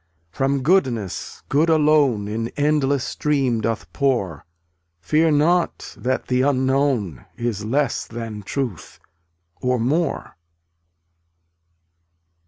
[0.31, 4.47] From Goodness Good alone In endless stream doth pour;
[4.99, 8.99] Fear not that the Unknown Is less than truth,
[9.61, 10.37] or more.